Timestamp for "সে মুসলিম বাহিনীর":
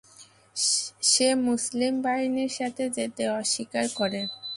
1.03-2.51